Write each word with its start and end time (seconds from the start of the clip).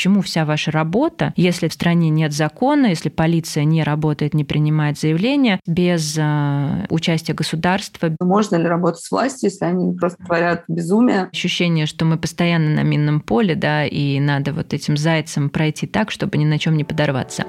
чему 0.00 0.22
вся 0.22 0.46
ваша 0.46 0.70
работа, 0.70 1.32
если 1.36 1.68
в 1.68 1.72
стране 1.74 2.08
нет 2.08 2.32
закона, 2.32 2.86
если 2.86 3.10
полиция 3.10 3.64
не 3.64 3.82
работает, 3.82 4.32
не 4.32 4.44
принимает 4.44 4.98
заявления 4.98 5.60
без 5.66 6.16
э, 6.18 6.86
участия 6.88 7.34
государства. 7.34 8.10
Можно 8.18 8.56
ли 8.56 8.66
работать 8.66 9.02
с 9.02 9.10
властью, 9.10 9.50
если 9.50 9.66
они 9.66 9.94
просто 9.96 10.24
творят 10.24 10.64
безумие? 10.68 11.28
Ощущение, 11.32 11.84
что 11.84 12.06
мы 12.06 12.16
постоянно 12.16 12.70
на 12.70 12.82
минном 12.82 13.20
поле, 13.20 13.54
да, 13.54 13.84
и 13.84 14.18
надо 14.20 14.54
вот 14.54 14.72
этим 14.72 14.96
зайцем 14.96 15.50
пройти 15.50 15.86
так, 15.86 16.10
чтобы 16.10 16.38
ни 16.38 16.46
на 16.46 16.58
чем 16.58 16.76
не 16.78 16.84
подорваться. 16.84 17.44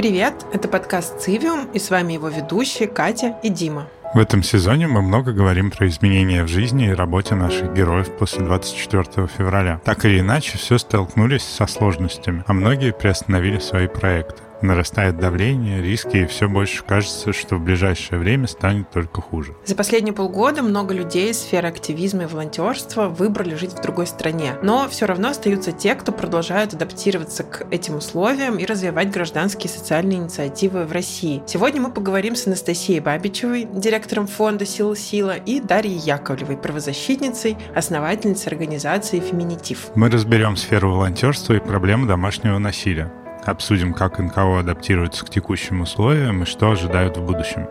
Привет, 0.00 0.46
это 0.50 0.66
подкаст 0.66 1.20
«Цивиум» 1.20 1.66
и 1.74 1.78
с 1.78 1.90
вами 1.90 2.14
его 2.14 2.30
ведущие 2.30 2.88
Катя 2.88 3.36
и 3.42 3.50
Дима. 3.50 3.86
В 4.14 4.18
этом 4.18 4.42
сезоне 4.42 4.86
мы 4.86 5.02
много 5.02 5.34
говорим 5.34 5.70
про 5.70 5.88
изменения 5.88 6.42
в 6.42 6.48
жизни 6.48 6.88
и 6.88 6.94
работе 6.94 7.34
наших 7.34 7.74
героев 7.74 8.08
после 8.16 8.46
24 8.46 9.26
февраля. 9.26 9.78
Так 9.84 10.06
или 10.06 10.20
иначе, 10.20 10.56
все 10.56 10.78
столкнулись 10.78 11.42
со 11.42 11.66
сложностями, 11.66 12.44
а 12.46 12.54
многие 12.54 12.94
приостановили 12.94 13.58
свои 13.58 13.88
проекты 13.88 14.42
нарастает 14.62 15.18
давление, 15.18 15.82
риски, 15.82 16.18
и 16.18 16.26
все 16.26 16.48
больше 16.48 16.84
кажется, 16.84 17.32
что 17.32 17.56
в 17.56 17.60
ближайшее 17.60 18.18
время 18.18 18.46
станет 18.46 18.90
только 18.90 19.20
хуже. 19.20 19.54
За 19.64 19.74
последние 19.74 20.12
полгода 20.12 20.62
много 20.62 20.94
людей 20.94 21.30
из 21.30 21.40
сферы 21.40 21.68
активизма 21.68 22.24
и 22.24 22.26
волонтерства 22.26 23.08
выбрали 23.08 23.54
жить 23.54 23.72
в 23.72 23.82
другой 23.82 24.06
стране. 24.06 24.54
Но 24.62 24.88
все 24.88 25.06
равно 25.06 25.28
остаются 25.30 25.72
те, 25.72 25.94
кто 25.94 26.12
продолжают 26.12 26.74
адаптироваться 26.74 27.44
к 27.44 27.66
этим 27.70 27.96
условиям 27.96 28.56
и 28.56 28.66
развивать 28.66 29.10
гражданские 29.10 29.72
и 29.72 29.76
социальные 29.76 30.18
инициативы 30.18 30.84
в 30.84 30.92
России. 30.92 31.42
Сегодня 31.46 31.80
мы 31.80 31.90
поговорим 31.90 32.36
с 32.36 32.46
Анастасией 32.46 33.00
Бабичевой, 33.00 33.68
директором 33.72 34.26
фонда 34.26 34.66
«Сила 34.66 34.96
Сила», 34.96 35.36
и 35.36 35.60
Дарьей 35.60 35.98
Яковлевой, 35.98 36.56
правозащитницей, 36.56 37.56
основательницей 37.74 38.50
организации 38.50 39.20
«Феминитив». 39.20 39.90
Мы 39.94 40.10
разберем 40.10 40.56
сферу 40.56 40.92
волонтерства 40.92 41.54
и 41.54 41.60
проблемы 41.60 42.06
домашнего 42.06 42.58
насилия 42.58 43.12
обсудим, 43.44 43.92
как 43.92 44.18
НКО 44.18 44.60
адаптируется 44.60 45.24
к 45.24 45.30
текущим 45.30 45.80
условиям 45.80 46.42
и 46.42 46.46
что 46.46 46.70
ожидают 46.70 47.16
в 47.16 47.24
будущем. 47.24 47.66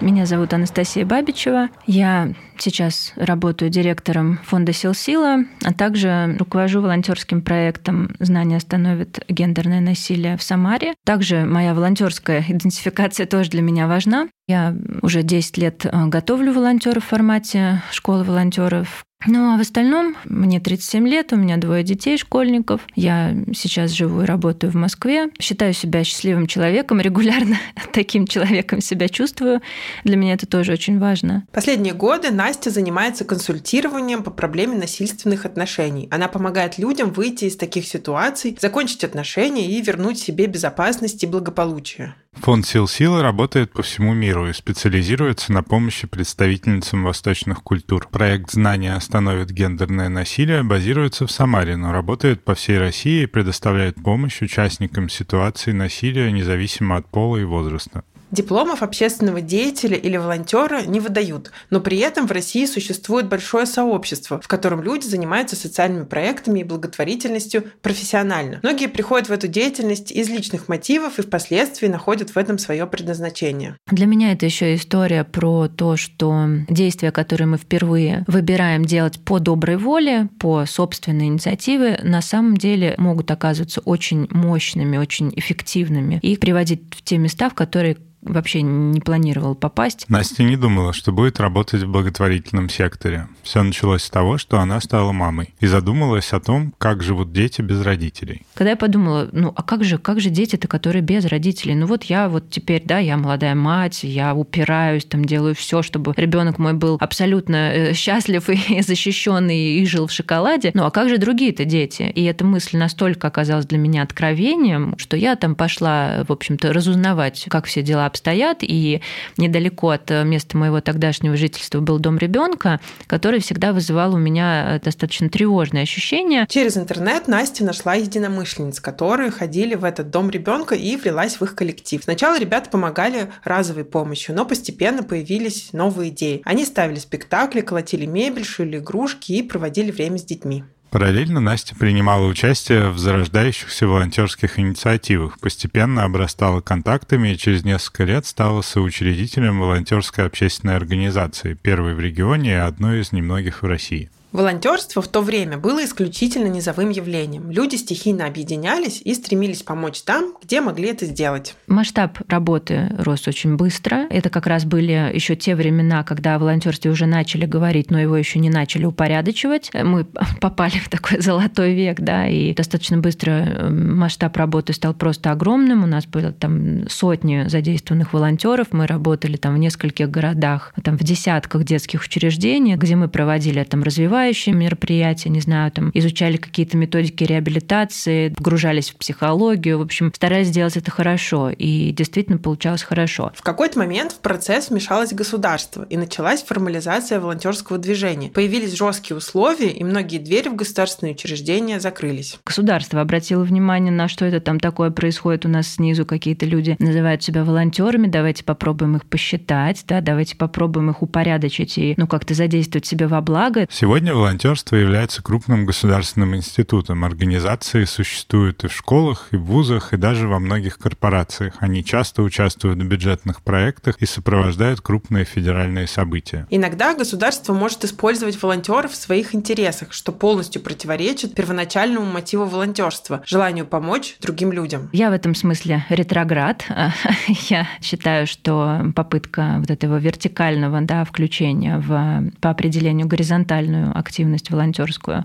Меня 0.00 0.24
зовут 0.24 0.54
Анастасия 0.54 1.04
Бабичева. 1.04 1.68
Я 1.86 2.32
сейчас 2.58 3.12
работаю 3.16 3.70
директором 3.70 4.40
фонда 4.44 4.72
«Сил 4.72 4.94
Сила», 4.94 5.44
а 5.62 5.74
также 5.74 6.36
руковожу 6.38 6.80
волонтерским 6.80 7.42
проектом 7.42 8.14
«Знания 8.18 8.56
остановит 8.56 9.22
гендерное 9.28 9.80
насилие» 9.80 10.38
в 10.38 10.42
Самаре. 10.42 10.94
Также 11.04 11.44
моя 11.44 11.74
волонтерская 11.74 12.42
идентификация 12.48 13.26
тоже 13.26 13.50
для 13.50 13.60
меня 13.60 13.86
важна. 13.86 14.28
Я 14.48 14.74
уже 15.02 15.22
10 15.22 15.58
лет 15.58 15.84
э, 15.84 16.06
готовлю 16.06 16.54
волонтеров 16.54 17.04
в 17.04 17.08
формате 17.08 17.82
школы 17.90 18.24
волонтеров. 18.24 19.04
Ну 19.26 19.52
а 19.52 19.58
в 19.58 19.60
остальном 19.60 20.16
мне 20.24 20.60
37 20.60 21.06
лет, 21.06 21.32
у 21.32 21.36
меня 21.36 21.58
двое 21.58 21.84
детей, 21.84 22.16
школьников. 22.16 22.80
Я 22.94 23.34
сейчас 23.54 23.90
живу 23.90 24.22
и 24.22 24.24
работаю 24.24 24.72
в 24.72 24.76
Москве. 24.76 25.28
Считаю 25.38 25.74
себя 25.74 26.04
счастливым 26.04 26.46
человеком, 26.46 27.00
регулярно 27.00 27.58
таким 27.92 28.26
человеком 28.26 28.80
себя 28.80 29.08
чувствую. 29.08 29.60
Для 30.04 30.16
меня 30.16 30.34
это 30.34 30.46
тоже 30.46 30.72
очень 30.72 30.98
важно. 30.98 31.46
Последние 31.52 31.92
годы 31.92 32.30
Настя 32.30 32.70
занимается 32.70 33.24
консультированием 33.24 34.22
по 34.22 34.30
проблеме 34.30 34.78
насильственных 34.78 35.44
отношений. 35.44 36.08
Она 36.10 36.28
помогает 36.28 36.78
людям 36.78 37.10
выйти 37.10 37.44
из 37.44 37.56
таких 37.56 37.86
ситуаций, 37.86 38.56
закончить 38.58 39.04
отношения 39.04 39.70
и 39.70 39.82
вернуть 39.82 40.18
себе 40.18 40.46
безопасность 40.46 41.22
и 41.22 41.26
благополучие. 41.26 42.14
Фонд 42.50 42.66
«Сил 42.66 42.88
Силы» 42.88 43.22
работает 43.22 43.72
по 43.72 43.82
всему 43.82 44.14
миру 44.14 44.48
и 44.48 44.54
специализируется 44.54 45.52
на 45.52 45.62
помощи 45.62 46.06
представительницам 46.06 47.04
восточных 47.04 47.62
культур. 47.62 48.08
Проект 48.10 48.52
«Знания 48.52 48.94
остановит 48.94 49.50
гендерное 49.50 50.08
насилие» 50.08 50.62
базируется 50.62 51.26
в 51.26 51.30
Самаре, 51.30 51.76
но 51.76 51.92
работает 51.92 52.42
по 52.42 52.54
всей 52.54 52.78
России 52.78 53.24
и 53.24 53.26
предоставляет 53.26 54.02
помощь 54.02 54.40
участникам 54.40 55.08
ситуации 55.08 55.72
насилия 55.72 56.32
независимо 56.32 56.96
от 56.96 57.06
пола 57.06 57.36
и 57.36 57.44
возраста. 57.44 58.04
Дипломов 58.30 58.82
общественного 58.82 59.40
деятеля 59.40 59.96
или 59.96 60.16
волонтера 60.16 60.82
не 60.82 61.00
выдают, 61.00 61.50
но 61.70 61.80
при 61.80 61.98
этом 61.98 62.26
в 62.26 62.32
России 62.32 62.64
существует 62.66 63.28
большое 63.28 63.66
сообщество, 63.66 64.40
в 64.40 64.46
котором 64.46 64.82
люди 64.82 65.06
занимаются 65.06 65.56
социальными 65.56 66.04
проектами 66.04 66.60
и 66.60 66.64
благотворительностью 66.64 67.64
профессионально. 67.82 68.60
Многие 68.62 68.86
приходят 68.88 69.28
в 69.28 69.32
эту 69.32 69.48
деятельность 69.48 70.12
из 70.12 70.28
личных 70.28 70.68
мотивов 70.68 71.18
и 71.18 71.22
впоследствии 71.22 71.88
находят 71.88 72.30
в 72.30 72.36
этом 72.36 72.58
свое 72.58 72.86
предназначение. 72.86 73.76
Для 73.90 74.06
меня 74.06 74.32
это 74.32 74.46
еще 74.46 74.74
история 74.74 75.24
про 75.24 75.68
то, 75.68 75.96
что 75.96 76.46
действия, 76.68 77.10
которые 77.10 77.48
мы 77.48 77.58
впервые 77.58 78.24
выбираем 78.28 78.84
делать 78.84 79.18
по 79.24 79.40
доброй 79.40 79.76
воле, 79.76 80.28
по 80.38 80.66
собственной 80.66 81.26
инициативе, 81.26 82.00
на 82.04 82.22
самом 82.22 82.56
деле 82.56 82.94
могут 82.98 83.30
оказываться 83.30 83.80
очень 83.80 84.28
мощными, 84.30 84.96
очень 84.96 85.32
эффективными 85.34 86.20
и 86.22 86.36
приводить 86.36 86.82
в 86.94 87.02
те 87.02 87.18
места, 87.18 87.50
в 87.50 87.54
которые 87.54 87.96
вообще 88.22 88.62
не 88.62 89.00
планировал 89.00 89.54
попасть. 89.54 90.04
Настя 90.08 90.42
не 90.42 90.56
думала, 90.56 90.92
что 90.92 91.12
будет 91.12 91.40
работать 91.40 91.82
в 91.82 91.90
благотворительном 91.90 92.68
секторе. 92.68 93.28
Все 93.42 93.62
началось 93.62 94.02
с 94.02 94.10
того, 94.10 94.38
что 94.38 94.60
она 94.60 94.80
стала 94.80 95.12
мамой 95.12 95.54
и 95.60 95.66
задумалась 95.66 96.32
о 96.32 96.40
том, 96.40 96.74
как 96.78 97.02
живут 97.02 97.32
дети 97.32 97.62
без 97.62 97.82
родителей. 97.82 98.42
Когда 98.54 98.70
я 98.70 98.76
подумала, 98.76 99.28
ну 99.32 99.52
а 99.56 99.62
как 99.62 99.84
же, 99.84 99.98
как 99.98 100.20
же 100.20 100.30
дети-то, 100.30 100.68
которые 100.68 101.02
без 101.02 101.24
родителей? 101.24 101.74
Ну 101.74 101.86
вот 101.86 102.04
я 102.04 102.28
вот 102.28 102.50
теперь, 102.50 102.82
да, 102.84 102.98
я 102.98 103.16
молодая 103.16 103.54
мать, 103.54 104.00
я 104.02 104.34
упираюсь, 104.34 105.04
там 105.04 105.24
делаю 105.24 105.54
все, 105.54 105.82
чтобы 105.82 106.12
ребенок 106.16 106.58
мой 106.58 106.74
был 106.74 106.98
абсолютно 107.00 107.72
э, 107.72 107.94
счастлив 107.94 108.48
и 108.50 108.82
защищенный 108.82 109.80
и 109.80 109.86
жил 109.86 110.06
в 110.06 110.12
шоколаде. 110.12 110.70
Ну 110.74 110.84
а 110.84 110.90
как 110.90 111.08
же 111.08 111.18
другие-то 111.18 111.64
дети? 111.64 112.02
И 112.02 112.24
эта 112.24 112.44
мысль 112.44 112.76
настолько 112.76 113.28
оказалась 113.28 113.66
для 113.66 113.78
меня 113.78 114.02
откровением, 114.02 114.94
что 114.98 115.16
я 115.16 115.36
там 115.36 115.54
пошла, 115.54 116.24
в 116.26 116.32
общем-то, 116.32 116.72
разузнавать, 116.72 117.46
как 117.48 117.64
все 117.64 117.82
дела 117.82 118.09
обстоят, 118.10 118.58
и 118.60 119.00
недалеко 119.38 119.90
от 119.90 120.10
места 120.10 120.56
моего 120.56 120.80
тогдашнего 120.80 121.36
жительства 121.36 121.80
был 121.80 121.98
дом 121.98 122.18
ребенка, 122.18 122.80
который 123.06 123.40
всегда 123.40 123.72
вызывал 123.72 124.14
у 124.14 124.18
меня 124.18 124.80
достаточно 124.84 125.30
тревожные 125.30 125.84
ощущения. 125.84 126.46
Через 126.48 126.76
интернет 126.76 127.28
Настя 127.28 127.64
нашла 127.64 127.94
единомышленниц, 127.94 128.80
которые 128.80 129.30
ходили 129.30 129.74
в 129.74 129.84
этот 129.84 130.10
дом 130.10 130.30
ребенка 130.30 130.74
и 130.74 130.96
влилась 130.96 131.40
в 131.40 131.44
их 131.44 131.54
коллектив. 131.54 132.02
Сначала 132.04 132.38
ребята 132.38 132.68
помогали 132.68 133.30
разовой 133.44 133.84
помощью, 133.84 134.34
но 134.34 134.44
постепенно 134.44 135.02
появились 135.02 135.72
новые 135.72 136.10
идеи. 136.10 136.42
Они 136.44 136.64
ставили 136.64 136.98
спектакли, 136.98 137.60
колотили 137.60 138.06
мебель, 138.06 138.44
шили 138.44 138.78
игрушки 138.78 139.32
и 139.32 139.42
проводили 139.42 139.90
время 139.90 140.18
с 140.18 140.24
детьми. 140.24 140.64
Параллельно 140.90 141.38
Настя 141.38 141.76
принимала 141.76 142.26
участие 142.26 142.90
в 142.90 142.98
зарождающихся 142.98 143.86
волонтерских 143.86 144.58
инициативах, 144.58 145.38
постепенно 145.38 146.02
обрастала 146.02 146.60
контактами 146.60 147.28
и 147.28 147.38
через 147.38 147.62
несколько 147.62 148.02
лет 148.02 148.26
стала 148.26 148.60
соучредителем 148.62 149.60
волонтерской 149.60 150.26
общественной 150.26 150.74
организации, 150.74 151.54
первой 151.54 151.94
в 151.94 152.00
регионе 152.00 152.50
и 152.50 152.54
одной 152.54 153.02
из 153.02 153.12
немногих 153.12 153.62
в 153.62 153.66
России. 153.66 154.10
Волонтерство 154.32 155.02
в 155.02 155.08
то 155.08 155.22
время 155.22 155.58
было 155.58 155.84
исключительно 155.84 156.46
низовым 156.46 156.90
явлением. 156.90 157.50
Люди 157.50 157.74
стихийно 157.74 158.26
объединялись 158.26 159.02
и 159.04 159.14
стремились 159.14 159.62
помочь 159.62 160.02
там, 160.02 160.34
где 160.42 160.60
могли 160.60 160.88
это 160.88 161.04
сделать. 161.06 161.54
Масштаб 161.66 162.18
работы 162.28 162.92
рос 162.98 163.26
очень 163.26 163.56
быстро. 163.56 164.06
Это 164.08 164.30
как 164.30 164.46
раз 164.46 164.64
были 164.64 165.10
еще 165.12 165.34
те 165.34 165.56
времена, 165.56 166.04
когда 166.04 166.36
о 166.36 166.38
волонтерстве 166.38 166.92
уже 166.92 167.06
начали 167.06 167.44
говорить, 167.44 167.90
но 167.90 168.00
его 168.00 168.16
еще 168.16 168.38
не 168.38 168.50
начали 168.50 168.84
упорядочивать. 168.84 169.70
Мы 169.74 170.04
попали 170.40 170.78
в 170.78 170.88
такой 170.88 171.20
золотой 171.20 171.74
век, 171.74 172.00
да, 172.00 172.28
и 172.28 172.54
достаточно 172.54 172.98
быстро 172.98 173.30
эм, 173.30 173.98
масштаб 173.98 174.36
работы 174.36 174.72
стал 174.74 174.94
просто 174.94 175.32
огромным. 175.32 175.82
У 175.82 175.86
нас 175.86 176.06
было 176.06 176.30
там 176.30 176.88
сотни 176.88 177.48
задействованных 177.48 178.12
волонтеров. 178.12 178.68
Мы 178.70 178.86
работали 178.86 179.36
там 179.36 179.54
в 179.54 179.58
нескольких 179.58 180.08
городах, 180.08 180.72
там 180.84 180.96
в 180.96 181.02
десятках 181.02 181.64
детских 181.64 182.02
учреждений, 182.04 182.76
где 182.76 182.94
мы 182.94 183.08
проводили 183.08 183.64
там 183.64 183.82
развивающие 183.82 184.19
развивающие 184.20 184.54
мероприятия, 184.54 185.30
не 185.30 185.40
знаю, 185.40 185.72
там 185.72 185.90
изучали 185.94 186.36
какие-то 186.36 186.76
методики 186.76 187.24
реабилитации, 187.24 188.28
погружались 188.28 188.90
в 188.90 188.96
психологию, 188.96 189.78
в 189.78 189.82
общем, 189.82 190.12
старались 190.14 190.48
сделать 190.48 190.76
это 190.76 190.90
хорошо, 190.90 191.50
и 191.50 191.90
действительно 191.92 192.36
получалось 192.36 192.82
хорошо. 192.82 193.32
В 193.34 193.42
какой-то 193.42 193.78
момент 193.78 194.12
в 194.12 194.18
процесс 194.18 194.68
вмешалось 194.68 195.14
государство, 195.14 195.86
и 195.88 195.96
началась 195.96 196.42
формализация 196.42 197.18
волонтерского 197.18 197.78
движения. 197.78 198.28
Появились 198.28 198.76
жесткие 198.76 199.16
условия, 199.16 199.70
и 199.70 199.82
многие 199.84 200.18
двери 200.18 200.48
в 200.48 200.54
государственные 200.54 201.14
учреждения 201.14 201.80
закрылись. 201.80 202.38
Государство 202.44 203.00
обратило 203.00 203.42
внимание 203.42 203.92
на 203.92 204.08
что 204.08 204.26
это 204.26 204.40
там 204.40 204.60
такое 204.60 204.90
происходит 204.90 205.46
у 205.46 205.48
нас 205.48 205.66
снизу, 205.66 206.04
какие-то 206.04 206.44
люди 206.44 206.76
называют 206.78 207.22
себя 207.22 207.42
волонтерами, 207.42 208.06
давайте 208.06 208.44
попробуем 208.44 208.96
их 208.96 209.06
посчитать, 209.06 209.82
да, 209.88 210.02
давайте 210.02 210.36
попробуем 210.36 210.90
их 210.90 211.02
упорядочить 211.02 211.78
и, 211.78 211.94
ну, 211.96 212.06
как-то 212.06 212.34
задействовать 212.34 212.84
себе 212.84 213.06
во 213.06 213.22
благо. 213.22 213.66
Сегодня 213.70 214.09
волонтерство 214.14 214.76
является 214.76 215.22
крупным 215.22 215.66
государственным 215.66 216.36
институтом. 216.36 217.04
Организации 217.04 217.84
существуют 217.84 218.64
и 218.64 218.68
в 218.68 218.72
школах, 218.72 219.28
и 219.30 219.36
в 219.36 219.44
вузах, 219.44 219.92
и 219.92 219.96
даже 219.96 220.28
во 220.28 220.38
многих 220.38 220.78
корпорациях. 220.78 221.54
Они 221.58 221.84
часто 221.84 222.22
участвуют 222.22 222.78
в 222.78 222.86
бюджетных 222.86 223.42
проектах 223.42 223.96
и 224.00 224.06
сопровождают 224.06 224.80
крупные 224.80 225.24
федеральные 225.24 225.86
события. 225.86 226.46
Иногда 226.50 226.94
государство 226.94 227.52
может 227.52 227.84
использовать 227.84 228.40
волонтеров 228.42 228.92
в 228.92 228.96
своих 228.96 229.34
интересах, 229.34 229.92
что 229.92 230.12
полностью 230.12 230.62
противоречит 230.62 231.34
первоначальному 231.34 232.06
мотиву 232.06 232.44
волонтерства– 232.44 233.22
желанию 233.26 233.66
помочь 233.66 234.16
другим 234.20 234.52
людям. 234.52 234.88
Я 234.92 235.10
в 235.10 235.12
этом 235.12 235.34
смысле 235.34 235.84
ретроград. 235.88 236.64
Я 237.48 237.66
считаю, 237.80 238.26
что 238.26 238.92
попытка 238.94 239.56
вот 239.58 239.70
этого 239.70 239.98
вертикального 239.98 240.80
да, 240.80 241.04
включения 241.04 241.78
в, 241.78 242.30
по 242.40 242.50
определению 242.50 243.06
горизонтальную 243.06 243.96
активность 244.00 244.50
волонтерскую 244.50 245.24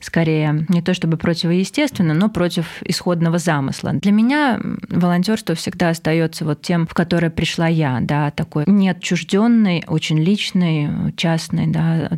скорее 0.00 0.66
не 0.68 0.82
то 0.82 0.94
чтобы 0.94 1.16
противоестественно, 1.16 2.14
но 2.14 2.28
против 2.28 2.82
исходного 2.82 3.38
замысла. 3.38 3.92
Для 3.92 4.12
меня 4.12 4.60
волонтерство 4.88 5.54
всегда 5.54 5.90
остается 5.90 6.44
вот 6.44 6.62
тем, 6.62 6.86
в 6.86 6.94
которое 6.94 7.30
пришла 7.30 7.66
я, 7.66 7.98
да, 8.00 8.30
такой 8.30 8.64
неотчужденной, 8.66 9.84
очень 9.86 10.18
личной, 10.18 11.12
частной, 11.16 11.66
да, 11.66 12.10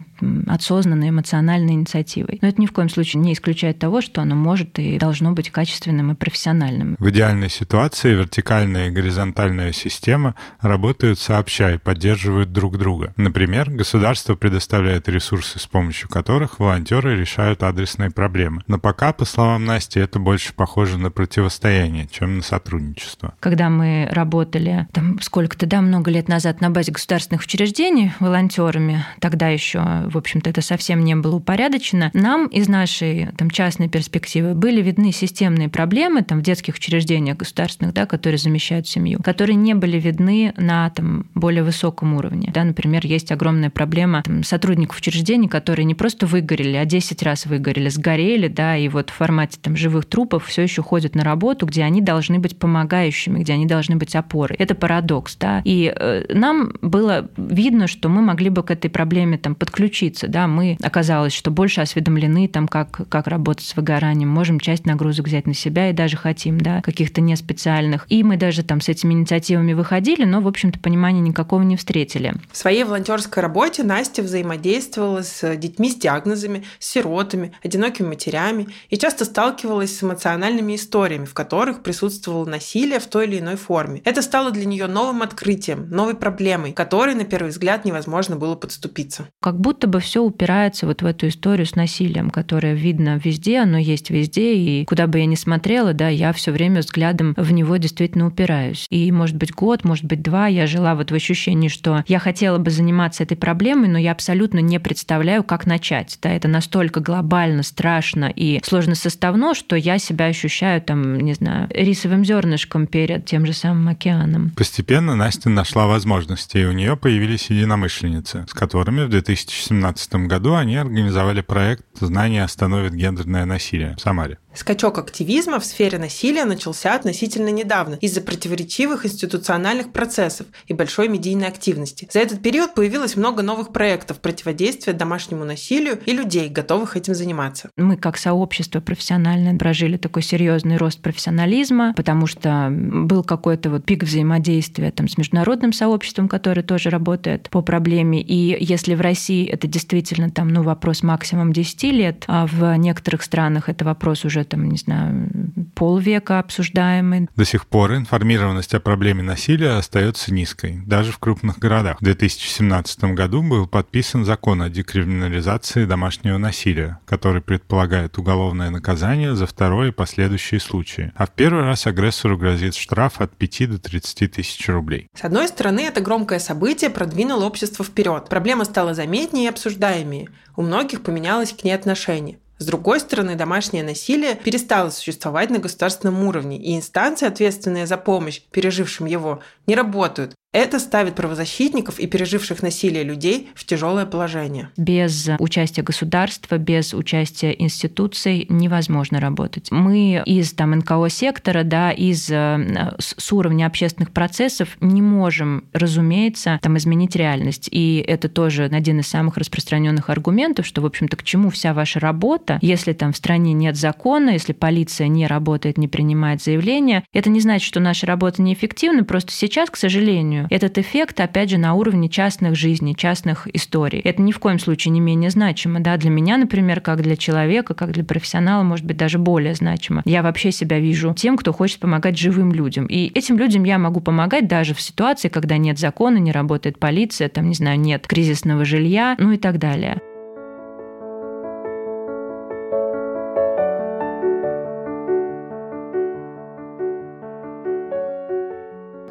осознанной, 0.46 1.10
эмоциональной 1.10 1.72
инициативой. 1.72 2.38
Но 2.40 2.48
это 2.48 2.60
ни 2.60 2.66
в 2.66 2.72
коем 2.72 2.88
случае 2.88 3.22
не 3.22 3.32
исключает 3.32 3.78
того, 3.78 4.00
что 4.00 4.22
оно 4.22 4.34
может 4.34 4.78
и 4.78 4.98
должно 4.98 5.32
быть 5.32 5.50
качественным 5.50 6.12
и 6.12 6.14
профессиональным. 6.14 6.96
В 6.98 7.10
идеальной 7.10 7.50
ситуации 7.50 8.14
вертикальная 8.14 8.88
и 8.88 8.90
горизонтальная 8.90 9.72
система 9.72 10.34
работают 10.60 11.18
сообща 11.18 11.72
и 11.72 11.78
поддерживают 11.78 12.52
друг 12.52 12.78
друга. 12.78 13.12
Например, 13.16 13.70
государство 13.70 14.34
предоставляет 14.34 15.08
ресурсы, 15.08 15.58
с 15.58 15.66
помощью 15.66 16.08
которых 16.08 16.60
волонтеры 16.60 17.18
решают 17.18 17.62
адресные 17.72 18.10
проблемы. 18.10 18.62
Но 18.66 18.78
пока, 18.78 19.12
по 19.12 19.24
словам 19.24 19.64
Насти, 19.64 19.98
это 19.98 20.18
больше 20.18 20.54
похоже 20.54 20.98
на 20.98 21.10
противостояние, 21.10 22.08
чем 22.10 22.36
на 22.36 22.42
сотрудничество. 22.42 23.34
Когда 23.40 23.70
мы 23.70 24.08
работали 24.10 24.86
там 24.92 25.20
сколько-то, 25.20 25.66
да, 25.66 25.80
много 25.80 26.10
лет 26.10 26.28
назад 26.28 26.60
на 26.60 26.70
базе 26.70 26.92
государственных 26.92 27.42
учреждений 27.42 28.12
волонтерами, 28.20 29.04
тогда 29.20 29.48
еще, 29.48 29.80
в 30.06 30.16
общем-то, 30.16 30.50
это 30.50 30.60
совсем 30.60 31.04
не 31.04 31.16
было 31.16 31.36
упорядочено, 31.36 32.10
нам 32.12 32.46
из 32.46 32.68
нашей 32.68 33.28
там, 33.36 33.50
частной 33.50 33.88
перспективы 33.88 34.54
были 34.54 34.80
видны 34.82 35.12
системные 35.12 35.68
проблемы 35.68 36.22
там, 36.22 36.40
в 36.40 36.42
детских 36.42 36.74
учреждениях 36.74 37.38
государственных, 37.38 37.94
да, 37.94 38.06
которые 38.06 38.38
замещают 38.38 38.86
семью, 38.86 39.20
которые 39.22 39.56
не 39.56 39.74
были 39.74 39.98
видны 39.98 40.52
на 40.56 40.90
там, 40.90 41.26
более 41.34 41.62
высоком 41.62 42.14
уровне. 42.14 42.50
Да, 42.52 42.64
например, 42.64 43.06
есть 43.06 43.32
огромная 43.32 43.70
проблема 43.70 44.22
там, 44.22 44.44
сотрудников 44.44 44.98
учреждений, 44.98 45.48
которые 45.48 45.84
не 45.84 45.94
просто 45.94 46.26
выгорели, 46.26 46.76
а 46.76 46.84
10 46.84 47.22
раз 47.22 47.46
выгорели 47.46 47.61
выгорели, 47.62 47.88
сгорели, 47.88 48.48
да, 48.48 48.76
и 48.76 48.88
вот 48.88 49.10
в 49.10 49.12
формате 49.12 49.58
там 49.62 49.76
живых 49.76 50.06
трупов 50.06 50.46
все 50.46 50.62
еще 50.62 50.82
ходят 50.82 51.14
на 51.14 51.22
работу, 51.22 51.66
где 51.66 51.84
они 51.84 52.00
должны 52.00 52.40
быть 52.40 52.58
помогающими, 52.58 53.38
где 53.38 53.52
они 53.52 53.66
должны 53.66 53.96
быть 53.96 54.16
опорой. 54.16 54.56
Это 54.58 54.74
парадокс, 54.74 55.36
да. 55.36 55.62
И 55.64 55.92
э, 55.94 56.24
нам 56.34 56.74
было 56.82 57.28
видно, 57.36 57.86
что 57.86 58.08
мы 58.08 58.20
могли 58.20 58.50
бы 58.50 58.64
к 58.64 58.72
этой 58.72 58.90
проблеме 58.90 59.38
там 59.38 59.54
подключиться, 59.54 60.26
да. 60.26 60.48
Мы 60.48 60.76
оказалось, 60.82 61.32
что 61.32 61.50
больше 61.52 61.80
осведомлены 61.80 62.48
там, 62.48 62.66
как, 62.66 63.08
как 63.08 63.28
работать 63.28 63.64
с 63.64 63.76
выгоранием, 63.76 64.28
можем 64.28 64.58
часть 64.58 64.84
нагрузок 64.84 65.26
взять 65.26 65.46
на 65.46 65.54
себя 65.54 65.90
и 65.90 65.92
даже 65.92 66.16
хотим, 66.16 66.60
да, 66.60 66.82
каких-то 66.82 67.20
не 67.20 67.36
специальных. 67.36 68.06
И 68.08 68.24
мы 68.24 68.36
даже 68.36 68.64
там 68.64 68.80
с 68.80 68.88
этими 68.88 69.12
инициативами 69.12 69.72
выходили, 69.72 70.24
но, 70.24 70.40
в 70.40 70.48
общем-то, 70.48 70.80
понимания 70.80 71.20
никакого 71.20 71.62
не 71.62 71.76
встретили. 71.76 72.34
В 72.50 72.56
своей 72.56 72.82
волонтерской 72.82 73.42
работе 73.42 73.84
Настя 73.84 74.22
взаимодействовала 74.22 75.22
с 75.22 75.56
детьми 75.56 75.90
с 75.90 75.94
диагнозами, 75.94 76.64
с 76.80 76.90
сиротами, 76.90 77.51
одинокими 77.62 78.08
матерями 78.08 78.68
и 78.90 78.96
часто 78.96 79.24
сталкивалась 79.24 79.96
с 79.96 80.02
эмоциональными 80.02 80.76
историями, 80.76 81.24
в 81.24 81.34
которых 81.34 81.82
присутствовало 81.82 82.44
насилие 82.44 83.00
в 83.00 83.06
той 83.06 83.26
или 83.26 83.38
иной 83.38 83.56
форме. 83.56 84.00
Это 84.04 84.22
стало 84.22 84.50
для 84.50 84.64
нее 84.64 84.86
новым 84.86 85.22
открытием, 85.22 85.88
новой 85.90 86.14
проблемой, 86.14 86.72
которой 86.72 87.14
на 87.14 87.24
первый 87.24 87.48
взгляд 87.48 87.84
невозможно 87.84 88.36
было 88.36 88.54
подступиться. 88.54 89.28
Как 89.40 89.58
будто 89.58 89.86
бы 89.86 90.00
все 90.00 90.22
упирается 90.22 90.86
вот 90.86 91.02
в 91.02 91.06
эту 91.06 91.28
историю 91.28 91.66
с 91.66 91.74
насилием, 91.74 92.30
которое 92.30 92.74
видно 92.74 93.20
везде, 93.22 93.60
оно 93.60 93.78
есть 93.78 94.10
везде, 94.10 94.54
и 94.54 94.84
куда 94.84 95.06
бы 95.06 95.18
я 95.18 95.26
ни 95.26 95.34
смотрела, 95.34 95.92
да, 95.92 96.08
я 96.08 96.32
все 96.32 96.52
время 96.52 96.80
взглядом 96.80 97.34
в 97.36 97.52
него 97.52 97.76
действительно 97.76 98.26
упираюсь. 98.26 98.86
И, 98.90 99.10
может 99.12 99.36
быть, 99.36 99.52
год, 99.52 99.84
может 99.84 100.04
быть, 100.04 100.22
два 100.22 100.46
я 100.46 100.66
жила 100.66 100.94
вот 100.94 101.10
в 101.10 101.14
ощущении, 101.14 101.68
что 101.68 102.04
я 102.06 102.18
хотела 102.18 102.58
бы 102.58 102.70
заниматься 102.70 103.22
этой 103.22 103.36
проблемой, 103.36 103.88
но 103.88 103.98
я 103.98 104.12
абсолютно 104.12 104.60
не 104.60 104.80
представляю, 104.80 105.44
как 105.44 105.66
начать. 105.66 106.18
Да, 106.22 106.30
это 106.30 106.48
настолько 106.48 107.00
глобально 107.00 107.41
глобально 107.42 107.62
страшно 107.64 108.32
и 108.34 108.60
сложно 108.64 108.94
составно, 108.94 109.54
что 109.54 109.74
я 109.74 109.98
себя 109.98 110.26
ощущаю 110.26 110.80
там, 110.80 111.18
не 111.18 111.34
знаю, 111.34 111.68
рисовым 111.70 112.24
зернышком 112.24 112.86
перед 112.86 113.24
тем 113.24 113.46
же 113.46 113.52
самым 113.52 113.88
океаном. 113.88 114.50
Постепенно 114.50 115.16
Настя 115.16 115.50
нашла 115.50 115.86
возможности, 115.86 116.58
и 116.58 116.64
у 116.64 116.72
нее 116.72 116.96
появились 116.96 117.50
единомышленницы, 117.50 118.46
с 118.48 118.54
которыми 118.54 119.04
в 119.04 119.08
2017 119.08 120.14
году 120.26 120.54
они 120.54 120.76
организовали 120.76 121.40
проект 121.40 121.84
«Знание 121.98 122.44
остановит 122.44 122.94
гендерное 122.94 123.44
насилие» 123.44 123.96
в 123.96 124.00
Самаре. 124.00 124.38
Скачок 124.54 124.98
активизма 124.98 125.58
в 125.58 125.64
сфере 125.64 125.98
насилия 125.98 126.44
начался 126.44 126.94
относительно 126.94 127.48
недавно 127.48 127.94
из-за 127.96 128.20
противоречивых 128.20 129.06
институциональных 129.06 129.92
процессов 129.92 130.46
и 130.66 130.74
большой 130.74 131.08
медийной 131.08 131.48
активности. 131.48 132.08
За 132.12 132.20
этот 132.20 132.42
период 132.42 132.74
появилось 132.74 133.16
много 133.16 133.42
новых 133.42 133.72
проектов 133.72 134.20
противодействия 134.20 134.92
домашнему 134.92 135.44
насилию 135.44 135.98
и 136.04 136.12
людей, 136.12 136.48
готовых 136.48 136.96
этим 136.96 137.14
заниматься. 137.14 137.70
Мы 137.76 137.96
как 137.96 138.18
сообщество 138.18 138.80
профессиональное 138.80 139.56
прожили 139.56 139.96
такой 139.96 140.22
серьезный 140.22 140.76
рост 140.76 141.00
профессионализма, 141.00 141.94
потому 141.94 142.26
что 142.26 142.68
был 142.70 143.24
какой-то 143.24 143.70
вот 143.70 143.84
пик 143.84 144.04
взаимодействия 144.04 144.90
там, 144.90 145.08
с 145.08 145.16
международным 145.16 145.72
сообществом, 145.72 146.28
которое 146.28 146.62
тоже 146.62 146.90
работает 146.90 147.48
по 147.50 147.62
проблеме. 147.62 148.20
И 148.20 148.62
если 148.62 148.94
в 148.94 149.00
России 149.00 149.46
это 149.46 149.66
действительно 149.66 150.30
там, 150.30 150.48
ну, 150.48 150.62
вопрос 150.62 151.02
максимум 151.02 151.52
10 151.52 151.82
лет, 151.84 152.24
а 152.26 152.46
в 152.46 152.76
некоторых 152.76 153.22
странах 153.22 153.68
это 153.68 153.84
вопрос 153.84 154.24
уже 154.24 154.41
там, 154.44 154.68
не 154.68 154.76
знаю, 154.76 155.30
полвека 155.74 156.38
обсуждаемый. 156.38 157.28
До 157.36 157.44
сих 157.44 157.66
пор 157.66 157.96
информированность 157.96 158.74
о 158.74 158.80
проблеме 158.80 159.22
насилия 159.22 159.72
остается 159.72 160.32
низкой, 160.32 160.82
даже 160.86 161.12
в 161.12 161.18
крупных 161.18 161.58
городах. 161.58 161.98
В 162.00 162.04
2017 162.04 163.04
году 163.04 163.42
был 163.42 163.66
подписан 163.66 164.24
закон 164.24 164.62
о 164.62 164.68
декриминализации 164.68 165.84
домашнего 165.84 166.38
насилия, 166.38 166.98
который 167.04 167.42
предполагает 167.42 168.18
уголовное 168.18 168.70
наказание 168.70 169.34
за 169.34 169.46
второй 169.46 169.88
и 169.88 169.92
последующие 169.92 170.60
случаи. 170.60 171.12
А 171.14 171.26
в 171.26 171.30
первый 171.30 171.64
раз 171.64 171.86
агрессору 171.86 172.38
грозит 172.38 172.74
штраф 172.74 173.20
от 173.20 173.36
5 173.36 173.70
до 173.70 173.78
30 173.78 174.32
тысяч 174.32 174.68
рублей. 174.68 175.08
С 175.14 175.24
одной 175.24 175.48
стороны, 175.48 175.80
это 175.80 176.00
громкое 176.00 176.38
событие 176.38 176.90
продвинуло 176.90 177.44
общество 177.44 177.84
вперед. 177.84 178.28
Проблема 178.28 178.64
стала 178.64 178.94
заметнее 178.94 179.46
и 179.46 179.48
обсуждаемее. 179.48 180.28
У 180.56 180.62
многих 180.62 181.02
поменялось 181.02 181.52
к 181.52 181.64
ней 181.64 181.72
отношение. 181.72 182.38
С 182.62 182.64
другой 182.64 183.00
стороны, 183.00 183.34
домашнее 183.34 183.82
насилие 183.82 184.36
перестало 184.36 184.90
существовать 184.90 185.50
на 185.50 185.58
государственном 185.58 186.22
уровне, 186.28 186.58
и 186.58 186.76
инстанции, 186.76 187.26
ответственные 187.26 187.88
за 187.88 187.96
помощь 187.96 188.40
пережившим 188.52 189.06
его, 189.06 189.40
не 189.66 189.74
работают. 189.74 190.36
Это 190.52 190.78
ставит 190.78 191.14
правозащитников 191.14 191.98
и 191.98 192.06
переживших 192.06 192.62
насилие 192.62 193.04
людей 193.04 193.48
в 193.54 193.64
тяжелое 193.64 194.04
положение. 194.04 194.68
Без 194.76 195.30
участия 195.38 195.80
государства, 195.82 196.58
без 196.58 196.92
участия 196.92 197.52
институций 197.58 198.44
невозможно 198.50 199.18
работать. 199.18 199.70
Мы 199.70 200.22
из 200.26 200.52
там, 200.52 200.72
НКО 200.72 201.08
сектора, 201.08 201.64
да, 201.64 201.90
из, 201.90 202.28
э, 202.30 202.94
с 202.98 203.32
уровня 203.32 203.66
общественных 203.66 204.10
процессов 204.10 204.76
не 204.82 205.00
можем, 205.00 205.64
разумеется, 205.72 206.58
там, 206.60 206.76
изменить 206.76 207.16
реальность. 207.16 207.68
И 207.70 208.04
это 208.06 208.28
тоже 208.28 208.64
один 208.64 209.00
из 209.00 209.06
самых 209.06 209.38
распространенных 209.38 210.10
аргументов, 210.10 210.66
что, 210.66 210.82
в 210.82 210.86
общем-то, 210.86 211.16
к 211.16 211.22
чему 211.22 211.48
вся 211.48 211.72
ваша 211.72 211.98
работа, 211.98 212.58
если 212.60 212.92
там 212.92 213.14
в 213.14 213.16
стране 213.16 213.54
нет 213.54 213.76
закона, 213.76 214.30
если 214.30 214.52
полиция 214.52 215.08
не 215.08 215.26
работает, 215.26 215.78
не 215.78 215.88
принимает 215.88 216.42
заявления. 216.42 217.04
Это 217.14 217.30
не 217.30 217.40
значит, 217.40 217.66
что 217.66 217.80
наша 217.80 218.06
работа 218.06 218.42
неэффективна, 218.42 219.04
просто 219.04 219.32
сейчас, 219.32 219.70
к 219.70 219.76
сожалению, 219.76 220.41
сожалению. 220.42 220.48
Этот 220.50 220.78
эффект, 220.78 221.20
опять 221.20 221.50
же, 221.50 221.58
на 221.58 221.74
уровне 221.74 222.08
частных 222.08 222.56
жизней, 222.56 222.94
частных 222.94 223.48
историй. 223.54 224.00
Это 224.00 224.22
ни 224.22 224.32
в 224.32 224.38
коем 224.38 224.58
случае 224.58 224.92
не 224.92 225.00
менее 225.00 225.30
значимо. 225.30 225.80
Да? 225.80 225.96
Для 225.96 226.10
меня, 226.10 226.36
например, 226.36 226.80
как 226.80 227.02
для 227.02 227.16
человека, 227.16 227.74
как 227.74 227.92
для 227.92 228.04
профессионала, 228.04 228.62
может 228.62 228.86
быть, 228.86 228.96
даже 228.96 229.18
более 229.18 229.54
значимо. 229.54 230.02
Я 230.04 230.22
вообще 230.22 230.52
себя 230.52 230.78
вижу 230.78 231.14
тем, 231.14 231.36
кто 231.36 231.52
хочет 231.52 231.78
помогать 231.78 232.18
живым 232.18 232.52
людям. 232.52 232.86
И 232.86 233.06
этим 233.14 233.38
людям 233.38 233.64
я 233.64 233.78
могу 233.78 234.00
помогать 234.00 234.48
даже 234.48 234.74
в 234.74 234.80
ситуации, 234.80 235.28
когда 235.28 235.56
нет 235.56 235.78
закона, 235.78 236.18
не 236.18 236.32
работает 236.32 236.78
полиция, 236.78 237.28
там, 237.28 237.48
не 237.48 237.54
знаю, 237.54 237.78
нет 237.80 238.06
кризисного 238.06 238.64
жилья, 238.64 239.16
ну 239.18 239.32
и 239.32 239.36
так 239.36 239.58
далее. 239.58 240.00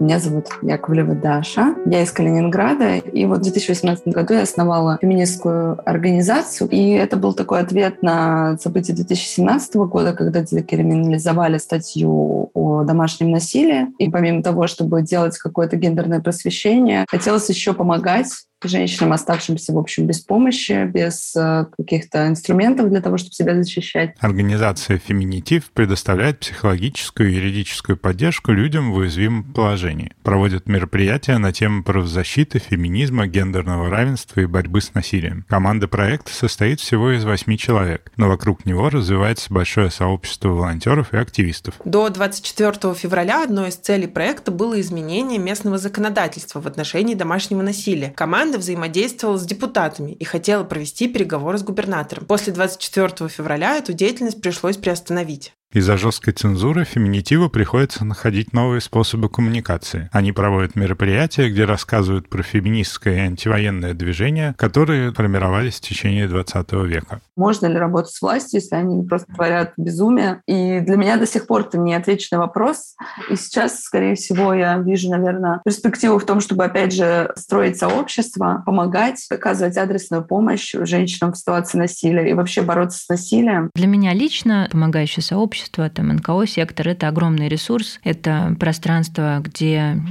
Меня 0.02 0.18
зовут 0.18 0.48
Яковлева 0.64 1.14
Даша. 1.14 1.76
Я 1.86 2.02
из 2.02 2.12
Калининграда. 2.12 2.96
И 2.96 3.24
вот 3.28 3.42
в 3.42 3.44
2018 3.44 4.08
году 4.08 4.34
я 4.34 4.42
основала 4.42 4.98
феминистскую 5.00 5.78
организацию. 5.88 6.68
И 6.70 6.90
это 6.94 7.18
был 7.18 7.34
такой 7.34 7.60
ответ 7.60 8.02
на 8.02 8.58
события 8.58 8.94
2017 8.94 9.76
года, 9.76 10.14
когда 10.14 10.42
декриминализовали 10.42 11.60
статью 11.60 12.50
о 12.56 12.84
домашнем 12.84 13.30
насилии. 13.30 13.90
И 14.00 14.10
помимо 14.10 14.42
того, 14.42 14.66
чтобы 14.66 15.04
делать 15.04 15.38
какое-то 15.38 15.76
гендерное 15.76 16.20
просвещение, 16.20 17.06
хотелось 17.08 17.48
еще 17.50 17.74
помогать 17.74 18.32
женщинам, 18.68 19.14
оставшимся, 19.14 19.74
в 19.74 19.78
общем, 19.78 20.08
без 20.08 20.20
помощи, 20.20 20.86
без 20.86 21.36
э, 21.36 21.66
каких-то 21.78 22.28
инструментов 22.28 22.90
для 22.90 23.02
того, 23.02 23.18
чтобы 23.18 23.34
себя 23.34 23.56
защищать. 23.56 24.16
Организация 24.20 24.98
«Феминитив» 24.98 25.72
предоставляет 25.72 26.40
психологическую 26.40 27.30
и 27.30 27.36
юридическую 27.36 27.98
поддержку 27.98 28.52
людям 28.52 28.92
в 28.92 28.98
уязвимом 28.98 29.44
положении. 29.44 30.12
Проводит 30.24 30.68
мероприятия 30.68 31.38
на 31.38 31.52
тему 31.52 31.84
правозащиты, 31.84 32.60
феминизма, 32.60 33.28
гендерного 33.28 33.90
равенства 33.90 34.42
и 34.42 34.46
борьбы 34.46 34.82
с 34.82 34.94
насилием. 34.94 35.46
Команда 35.50 35.88
проекта 35.88 36.34
состоит 36.34 36.80
всего 36.80 37.12
из 37.12 37.24
восьми 37.24 37.58
человек, 37.58 38.12
но 38.18 38.28
вокруг 38.28 38.66
него 38.66 38.90
развивается 38.90 39.54
большое 39.54 39.90
сообщество 39.92 40.50
волонтеров 40.50 41.14
и 41.14 41.18
активистов. 41.18 41.76
До 41.86 42.10
24 42.10 42.94
февраля 42.96 43.44
одной 43.44 43.70
из 43.70 43.76
целей 43.76 44.08
проекта 44.08 44.52
было 44.52 44.80
изменение 44.80 45.40
местного 45.40 45.78
законодательства 45.78 46.62
в 46.62 46.68
отношении 46.68 47.16
домашнего 47.16 47.62
насилия. 47.62 48.14
Команда 48.16 48.51
команда 48.52 48.58
взаимодействовала 48.58 49.38
с 49.38 49.46
депутатами 49.46 50.12
и 50.12 50.26
хотела 50.26 50.66
провести 50.66 51.08
переговоры 51.08 51.58
с 51.58 51.64
губернатором. 51.64 52.26
После 52.26 52.52
24 52.52 53.30
февраля 53.30 53.78
эту 53.78 53.94
деятельность 53.94 54.42
пришлось 54.42 54.76
приостановить. 54.76 55.54
Из-за 55.74 55.96
жесткой 55.96 56.34
цензуры 56.34 56.84
феминитиву 56.84 57.50
приходится 57.50 58.04
находить 58.04 58.52
новые 58.52 58.82
способы 58.82 59.30
коммуникации. 59.30 60.10
Они 60.12 60.34
проводят 60.34 60.76
мероприятия, 60.76 61.50
где 61.50 61.64
рассказывают 61.64 62.28
про 62.28 62.44
феминистское 62.44 63.16
и 63.16 63.20
антивоенное 63.20 63.94
движение, 63.94 64.54
которые 64.58 65.14
формировались 65.14 65.76
в 65.76 65.80
течение 65.82 66.28
20 66.28 66.74
века. 66.74 67.22
Можно 67.38 67.68
ли 67.68 67.78
работать 67.78 68.12
с 68.12 68.22
властью, 68.22 68.60
если 68.60 68.76
они 68.76 69.08
просто 69.08 69.34
творят 69.34 69.72
безумие? 69.78 70.42
И 70.46 70.82
для 70.82 70.98
меня 70.98 71.16
до 71.16 71.26
сих 71.26 71.48
пор 71.48 71.62
это 71.62 71.78
не 71.78 71.94
отвеченный 71.94 72.40
вопрос. 72.40 72.98
И 73.30 73.38
сейчас, 73.38 73.80
скорее 73.80 74.16
всего, 74.16 74.54
я 74.54 74.78
вижу, 74.78 75.10
наверное, 75.10 75.62
перспективу 75.64 76.20
в 76.20 76.26
том, 76.26 76.42
чтобы, 76.42 76.66
опять 76.66 76.92
же, 76.92 77.32
строить 77.38 77.78
сообщество, 77.78 78.62
помогать, 78.66 79.26
оказывать 79.32 79.78
адресную 79.78 80.26
помощь 80.26 80.74
женщинам 80.74 81.32
в 81.32 81.38
ситуации 81.38 81.78
насилия 81.78 82.30
и 82.30 82.34
вообще 82.34 82.62
бороться 82.62 83.00
с 83.06 83.08
насилием. 83.08 83.72
Для 83.74 83.88
меня 83.88 84.14
лично 84.14 84.68
помогающее 84.70 85.24
сообщество 85.24 85.61
сообщество, 85.62 85.90
там 85.90 86.10
НКО-сектор— 86.10 86.88
это 86.90 87.08
огромный 87.08 87.48
ресурс, 87.48 88.00
это 88.04 88.56
пространство, 88.60 89.40
где 89.44 90.02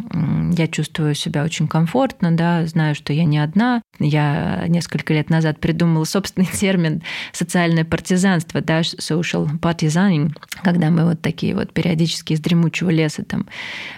я 0.56 0.66
чувствую 0.68 1.14
себя 1.14 1.44
очень 1.44 1.68
комфортно, 1.68 2.32
да, 2.32 2.66
знаю, 2.66 2.94
что 2.94 3.12
я 3.12 3.24
не 3.24 3.38
одна. 3.38 3.82
Я 3.98 4.64
несколько 4.68 5.12
лет 5.12 5.30
назад 5.30 5.58
придумала 5.60 6.04
собственный 6.04 6.46
термин 6.52 7.02
«социальное 7.32 7.84
партизанство», 7.84 8.60
да, 8.60 8.80
social 8.80 9.48
partisaning, 9.60 10.32
когда 10.62 10.90
мы 10.90 11.04
вот 11.04 11.20
такие 11.20 11.54
вот 11.54 11.72
периодически 11.72 12.34
из 12.34 12.40
дремучего 12.40 12.90
леса 12.90 13.24
там 13.24 13.46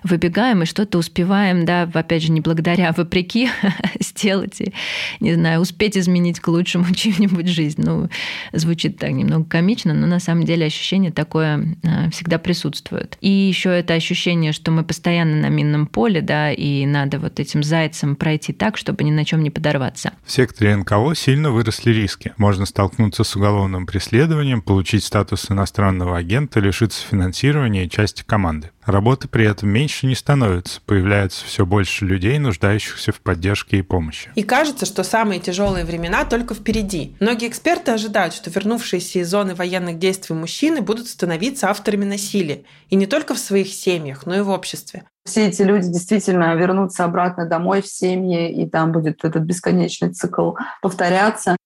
выбегаем 0.02 0.62
и 0.62 0.66
что-то 0.66 0.98
успеваем, 0.98 1.64
да, 1.64 1.88
опять 1.92 2.22
же, 2.22 2.32
не 2.32 2.40
благодаря, 2.40 2.90
а 2.90 2.92
вопреки 2.92 3.50
сделать 4.00 4.60
и, 4.60 4.72
не 5.20 5.34
знаю, 5.34 5.60
успеть 5.60 5.96
изменить 5.96 6.40
к 6.40 6.48
лучшему 6.48 6.84
чью-нибудь 6.94 7.48
жизнь. 7.48 7.82
Ну, 7.84 8.08
звучит 8.52 8.98
так 8.98 9.10
немного 9.10 9.44
комично, 9.44 9.94
но 9.94 10.06
на 10.06 10.20
самом 10.20 10.44
деле 10.44 10.66
ощущение 10.66 11.12
такое 11.12 11.41
такое 11.42 11.76
э, 11.82 12.10
всегда 12.10 12.38
присутствует. 12.38 13.16
И 13.20 13.28
еще 13.28 13.70
это 13.70 13.94
ощущение, 13.94 14.52
что 14.52 14.70
мы 14.70 14.84
постоянно 14.84 15.36
на 15.36 15.48
минном 15.48 15.86
поле, 15.86 16.20
да, 16.20 16.52
и 16.52 16.86
надо 16.86 17.18
вот 17.18 17.40
этим 17.40 17.62
зайцем 17.62 18.16
пройти 18.16 18.52
так, 18.52 18.76
чтобы 18.76 19.04
ни 19.04 19.10
на 19.10 19.24
чем 19.24 19.42
не 19.42 19.50
подорваться. 19.50 20.12
В 20.24 20.30
секторе 20.30 20.76
НКО 20.76 21.14
сильно 21.14 21.50
выросли 21.50 21.90
риски. 21.90 22.32
Можно 22.36 22.66
столкнуться 22.66 23.24
с 23.24 23.36
уголовным 23.36 23.86
преследованием, 23.86 24.62
получить 24.62 25.04
статус 25.04 25.50
иностранного 25.50 26.16
агента, 26.16 26.60
лишиться 26.60 27.04
финансирования 27.06 27.86
и 27.86 27.90
части 27.90 28.22
команды. 28.24 28.70
Работы 28.84 29.28
при 29.28 29.46
этом 29.46 29.68
меньше 29.68 30.06
не 30.06 30.14
становится, 30.14 30.80
появляется 30.86 31.44
все 31.44 31.64
больше 31.64 32.04
людей, 32.04 32.38
нуждающихся 32.38 33.12
в 33.12 33.20
поддержке 33.20 33.78
и 33.78 33.82
помощи. 33.82 34.30
И 34.34 34.42
кажется, 34.42 34.86
что 34.86 35.04
самые 35.04 35.40
тяжелые 35.40 35.84
времена 35.84 36.24
только 36.24 36.54
впереди. 36.54 37.14
Многие 37.20 37.48
эксперты 37.48 37.92
ожидают, 37.92 38.34
что 38.34 38.50
вернувшиеся 38.50 39.20
из 39.20 39.28
зоны 39.28 39.54
военных 39.54 39.98
действий 39.98 40.34
мужчины 40.34 40.80
будут 40.80 41.06
становиться 41.06 41.70
авторами 41.70 42.04
насилия. 42.04 42.64
И 42.90 42.96
не 42.96 43.06
только 43.06 43.34
в 43.34 43.38
своих 43.38 43.68
семьях, 43.68 44.26
но 44.26 44.34
и 44.34 44.40
в 44.40 44.48
обществе. 44.48 45.04
Все 45.24 45.46
эти 45.46 45.62
люди 45.62 45.86
действительно 45.86 46.52
вернутся 46.56 47.04
обратно 47.04 47.46
домой 47.46 47.80
в 47.80 47.86
семьи, 47.86 48.50
и 48.50 48.68
там 48.68 48.90
будет 48.90 49.24
этот 49.24 49.44
бесконечный 49.44 50.12
цикл 50.12 50.54
повторяться. 50.80 51.56